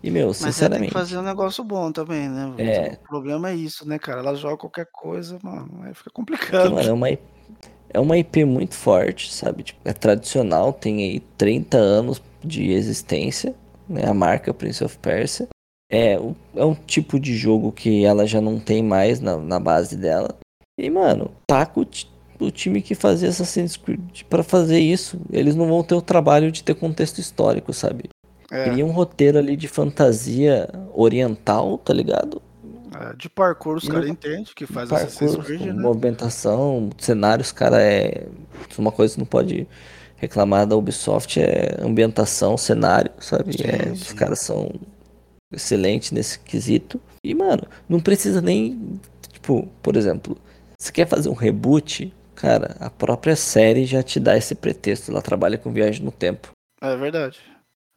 [0.00, 0.80] E, meu, Mas sinceramente.
[0.80, 2.54] Tem que fazer um negócio bom também, né?
[2.56, 2.98] É.
[3.04, 4.20] O problema é isso, né, cara?
[4.20, 6.70] Ela joga qualquer coisa, mano, aí fica complicado.
[6.70, 7.18] Porque, mano, é uma,
[7.90, 9.64] é uma IP muito forte, sabe?
[9.64, 13.56] Tipo, é tradicional, tem aí 30 anos de existência,
[13.88, 14.06] né?
[14.06, 15.48] A marca Prince of Persia.
[15.90, 16.18] É,
[16.54, 20.36] é um tipo de jogo que ela já não tem mais na, na base dela.
[20.78, 21.86] E, mano, taca o,
[22.40, 25.18] o time que fazia Assassin's Creed para fazer isso.
[25.32, 28.10] Eles não vão ter o trabalho de ter contexto histórico, sabe?
[28.50, 28.70] É.
[28.70, 32.40] Cria um roteiro ali de fantasia oriental, tá ligado?
[32.94, 35.72] É, de parkour os caras entendem que faz parkour, Assassin's Creed, né?
[35.72, 38.26] Movimentação, cenários, cara, é.
[38.76, 39.66] Uma coisa que não pode
[40.16, 43.56] reclamar da Ubisoft é ambientação, cenário, sabe?
[43.56, 43.92] Sim, é, sim.
[43.92, 44.70] Os caras são
[45.52, 47.00] excelentes nesse quesito.
[47.22, 49.00] E, mano, não precisa nem.
[49.32, 50.36] Tipo, por exemplo,
[50.78, 55.10] você quer fazer um reboot, cara, a própria série já te dá esse pretexto.
[55.10, 56.50] Ela trabalha com viagem no tempo.
[56.80, 57.38] É verdade.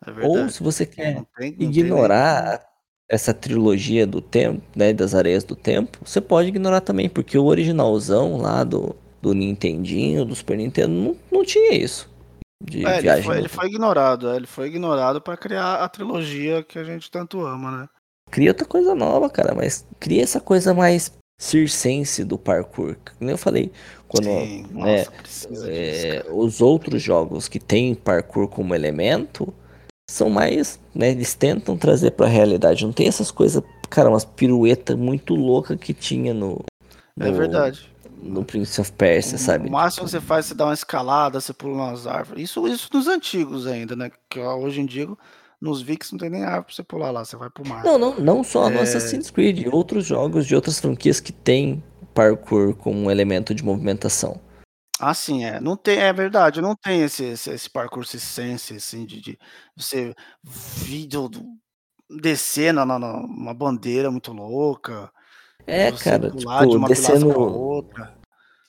[0.06, 0.40] É verdade.
[0.40, 2.66] Ou se você quer tem, ignorar
[3.08, 7.46] essa trilogia do tempo, né, das areias do tempo, você pode ignorar também, porque o
[7.46, 12.10] originalzão lá do, do Nintendinho, do Super Nintendo, não, não tinha isso.
[12.64, 15.90] De é, viagem ele foi, ele foi ignorado, é, ele foi ignorado para criar a
[15.90, 17.90] trilogia que a gente tanto ama, né?
[18.30, 22.96] Cria outra coisa nova, cara, mas cria essa coisa mais circense do parkour.
[23.18, 23.72] Como eu falei,
[24.08, 29.54] quando Sim, né, nossa, é, os outros jogos que tem parkour como elemento,
[30.10, 32.86] são mais, né, eles tentam trazer para a realidade.
[32.86, 36.64] Não tem essas coisas, cara, umas piruetas muito loucas que tinha no,
[37.18, 37.90] no, É verdade.
[38.22, 39.68] No Prince of Persia, sabe?
[39.68, 42.44] O máximo que você faz, você dá uma escalada, você pula umas árvores.
[42.44, 44.12] Isso, isso nos antigos ainda, né?
[44.30, 45.08] Que hoje em dia,
[45.60, 47.84] nos VIX não tem nem árvore pra você pular lá, você vai pro mar.
[47.84, 48.74] Não, não, não só é...
[48.74, 53.64] no Assassin's Creed, outros jogos de outras franquias que tem parkour como um elemento de
[53.64, 54.40] movimentação.
[55.00, 55.60] Ah, sim, é.
[55.60, 59.40] Não tem, é verdade, não tem esse, esse, esse parkour sense, assim, de, de
[59.76, 61.28] você vídeo
[62.20, 65.12] descer na, na, numa bandeira muito louca.
[65.68, 67.86] É, cara, tipo, descendo,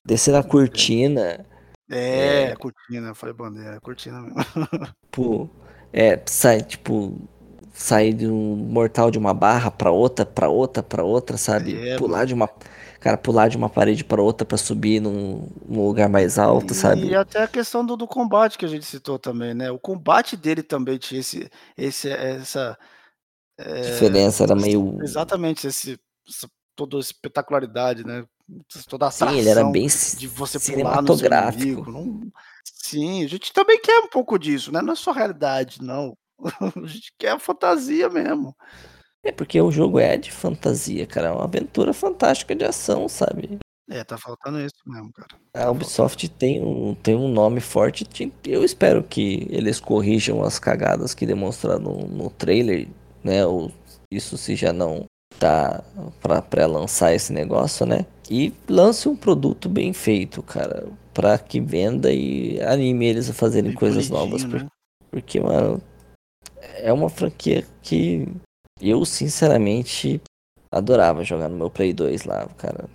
[0.04, 1.44] descer na cortina.
[1.90, 4.44] É, é, cortina, falei bandeira, cortina mesmo.
[5.10, 5.48] Pô,
[5.92, 7.18] é, sai, tipo,
[7.72, 11.88] sair de um mortal de uma barra pra outra, pra outra, pra outra, sabe?
[11.88, 12.26] É, Pular mano.
[12.26, 12.50] de uma
[13.02, 16.76] cara pular de uma parede para outra para subir num, num, lugar mais alto, e,
[16.76, 17.08] sabe?
[17.08, 19.72] E até a questão do, do, combate que a gente citou também, né?
[19.72, 22.78] O combate dele também tinha esse, esse essa
[23.58, 28.24] é, diferença era meio exatamente esse essa, toda a espetacularidade, né?
[28.88, 29.86] Toda a Sim, ele era bem
[30.18, 31.90] de você pular no seu inimigo.
[31.90, 32.20] Não...
[32.64, 34.82] Sim, a gente também quer um pouco disso, né?
[34.82, 36.16] Não é só realidade, não.
[36.76, 38.54] a gente quer a fantasia mesmo.
[39.24, 41.28] É porque o jogo é de fantasia, cara.
[41.28, 43.58] É uma aventura fantástica de ação, sabe?
[43.88, 45.28] É, tá faltando isso mesmo, cara.
[45.54, 48.06] A Ubisoft tem um, tem um nome forte.
[48.44, 52.88] Eu espero que eles corrijam as cagadas que demonstraram no, no trailer,
[53.22, 53.46] né?
[53.46, 53.70] Ou
[54.10, 55.06] isso se já não
[55.42, 55.82] tá
[56.20, 58.06] pra pré-lançar esse negócio, né?
[58.30, 60.86] E lance um produto bem feito, cara.
[61.12, 64.44] Pra que venda e anime eles a fazerem bem coisas novas.
[64.44, 64.66] Né?
[65.10, 65.82] Porque, mano,
[66.76, 68.28] é uma franquia que
[68.80, 70.20] eu, sinceramente,
[70.70, 72.88] adorava jogar no meu Play 2 lá, cara.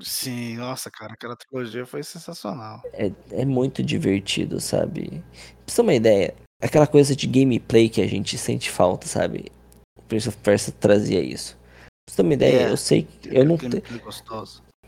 [0.00, 2.82] Sim, nossa, cara, aquela trilogia foi sensacional.
[2.92, 5.22] É, é muito divertido, sabe?
[5.32, 9.50] Pra você ter uma ideia, aquela coisa de gameplay que a gente sente falta, sabe?
[9.98, 11.56] O Prince of Persia trazia isso.
[12.06, 13.82] Pra você ter uma ideia, é, eu sei que eu não tenho.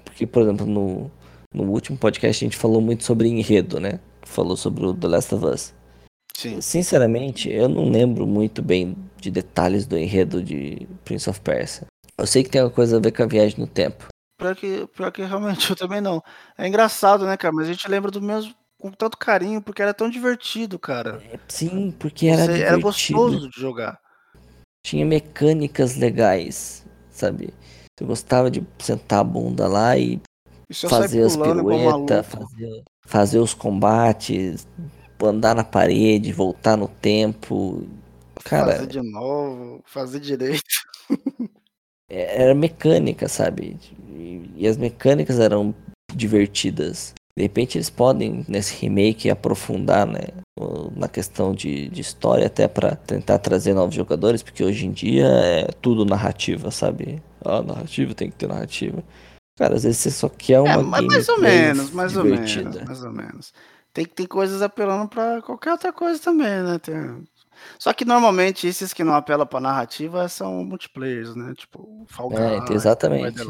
[0.04, 1.10] Porque, por exemplo, no,
[1.52, 4.00] no último podcast a gente falou muito sobre enredo, né?
[4.22, 5.74] Falou sobre o The Last of Us.
[6.36, 6.60] Sim.
[6.60, 11.86] Sinceramente, eu não lembro muito bem de detalhes do enredo de Prince of Persia.
[12.18, 14.08] Eu sei que tem uma coisa a ver com a viagem no tempo.
[14.38, 16.22] Pior que, pior que realmente eu também não.
[16.58, 17.54] É engraçado, né, cara?
[17.54, 21.22] Mas a gente lembra do mesmo com tanto carinho, porque era tão divertido, cara.
[21.32, 23.98] É, sim, porque era Você, Era gostoso de jogar.
[24.84, 26.85] Tinha mecânicas legais,
[27.16, 27.52] sabe?
[27.98, 30.20] Você gostava de sentar a bunda lá e
[30.72, 34.66] fazer as piruetas, fazer, fazer os combates,
[35.22, 37.86] andar na parede, voltar no tempo.
[38.44, 40.62] Cara, fazer de novo, fazer direito.
[42.08, 43.76] É, era mecânica, sabe?
[44.54, 45.74] E as mecânicas eram
[46.14, 47.12] divertidas.
[47.36, 50.20] De repente eles podem, nesse remake, aprofundar né,
[50.96, 55.26] na questão de, de história, até para tentar trazer novos jogadores, porque hoje em dia
[55.26, 57.22] é tudo narrativa, sabe?
[57.44, 59.04] Ah, narrativa tem que ter narrativa.
[59.58, 60.72] Cara, às vezes você só quer uma.
[60.72, 62.68] É, mas mais ou menos, mais divertida.
[62.68, 62.88] ou menos.
[62.88, 63.52] Mais ou menos
[63.96, 66.78] tem que ter coisas apelando para qualquer outra coisa também, né?
[66.78, 67.24] Tem...
[67.78, 71.54] Só que normalmente esses que não apelam para narrativa são multiplayers, né?
[71.56, 73.42] Tipo, Fall Guys, é, exatamente.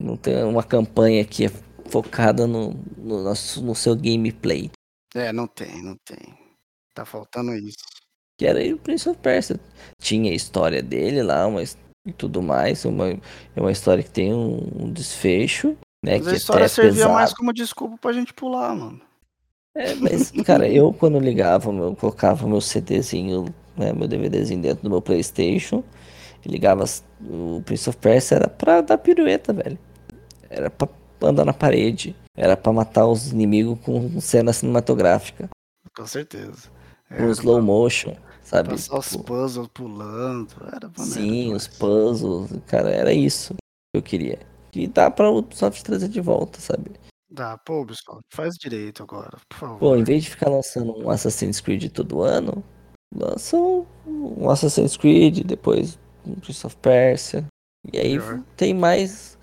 [0.00, 1.50] Não tem uma campanha que é
[1.90, 4.70] focada no, no, nosso, no seu gameplay.
[5.14, 6.38] É, não tem, não tem.
[6.94, 7.78] Tá faltando isso.
[8.38, 9.60] Que era o Prince of Persia.
[10.00, 11.76] Tinha a história dele lá, mas
[12.06, 12.84] e tudo mais.
[12.84, 15.76] Uma, é uma história que tem um, um desfecho.
[16.02, 17.12] Né, mas a história é servia pesado.
[17.12, 19.00] mais como desculpa pra gente pular, mano.
[19.74, 24.90] É, mas, cara, eu quando ligava, eu colocava meu CDzinho, né, meu DVDzinho dentro do
[24.90, 25.84] meu Playstation,
[26.44, 26.84] ligava
[27.20, 29.78] o Prince of Persia, era pra dar pirueta, velho.
[30.48, 30.88] Era pra
[31.28, 32.16] andar na parede.
[32.36, 35.48] Era pra matar os inimigos com cena cinematográfica.
[35.96, 36.70] Com certeza.
[37.16, 38.70] Com slow motion, sabe?
[38.70, 40.54] Passar os tipo puzzles pulando.
[40.72, 42.50] Era Sim, os puzzles.
[42.66, 44.38] Cara, era isso que eu queria.
[44.74, 46.92] E dá pra o Ubisoft trazer de volta, sabe?
[47.30, 49.78] Dá, pô, Ubisoft, faz direito agora, por favor.
[49.78, 52.62] Pô, em vez de ficar lançando um Assassin's Creed todo ano,
[53.14, 57.44] lança um Assassin's Creed, depois um Prince of Persia.
[57.92, 58.42] E aí Melhor.
[58.56, 59.38] tem mais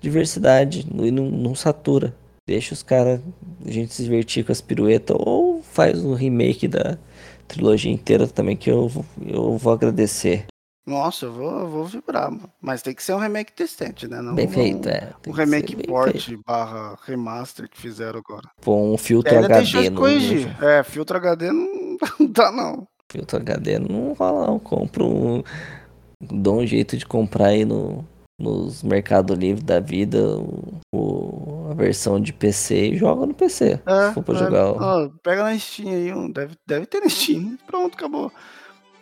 [0.00, 2.14] diversidade e não, não satura.
[2.46, 3.20] Deixa os caras,
[3.64, 6.98] a gente se divertir com as piruetas, ou faz um remake da
[7.46, 8.90] trilogia inteira também, que eu,
[9.24, 10.46] eu vou agradecer.
[10.86, 12.50] Nossa, eu vou, eu vou vibrar, mano.
[12.60, 14.20] Mas tem que ser um remake decente, né?
[14.20, 15.12] Não bem feito, é.
[15.28, 18.50] Um remake port barra remaster que fizeram agora.
[18.60, 19.90] Pô, um filtro HD.
[19.90, 20.00] No...
[20.00, 20.56] corrigir.
[20.60, 22.88] É, filtro HD não dá, não.
[23.08, 24.58] Filtro HD não rola, não.
[24.58, 25.44] Compro um.
[26.20, 28.04] Dou um jeito de comprar aí no,
[28.40, 30.18] nos Mercado Livre da vida
[30.92, 33.78] o, a versão de PC e joga no PC.
[33.86, 34.66] É, se for pra é, jogar.
[34.70, 37.58] Ó, pega na Steam aí, deve, deve ter na Steam.
[37.66, 38.32] Pronto, acabou.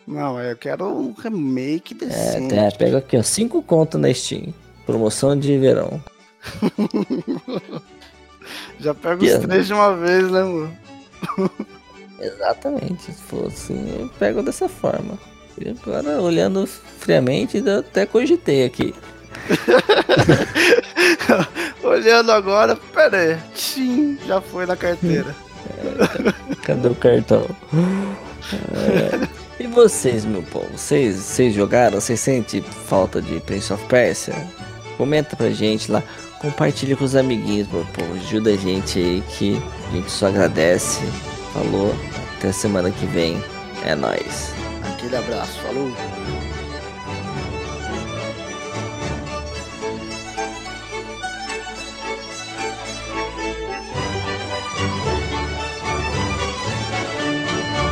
[0.05, 2.55] Não, eu quero um remake é, decente.
[2.55, 4.53] É, pega aqui, ó, 5 conto na Steam.
[4.85, 6.03] Promoção de verão.
[8.79, 10.77] Já pega os três de uma vez, né, mano?
[12.19, 13.03] Exatamente.
[13.03, 15.17] Se for assim, eu pego dessa forma.
[15.57, 18.93] E agora, olhando friamente, eu até cogitei aqui.
[21.83, 23.37] olhando agora, pera aí.
[23.55, 25.35] Sim, já foi na carteira.
[25.77, 27.45] É, cadê o cartão?
[28.73, 29.27] É.
[29.59, 30.77] E vocês, meu povo?
[30.77, 31.99] Vocês, vocês jogaram?
[31.99, 34.33] Vocês sentem falta de Prince of Persia?
[34.97, 36.01] Comenta pra gente lá.
[36.39, 38.13] Compartilha com os amiguinhos, meu povo.
[38.13, 41.01] Ajuda a gente aí que a gente só agradece.
[41.53, 41.93] Falou.
[42.37, 43.43] Até semana que vem.
[43.85, 44.53] É nóis.
[44.93, 45.59] Aquele abraço.
[45.59, 45.91] Falou.